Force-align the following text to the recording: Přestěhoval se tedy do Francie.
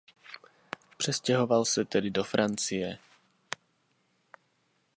Přestěhoval 0.97 1.65
se 1.65 1.85
tedy 1.85 2.09
do 2.09 2.23
Francie. 2.23 2.97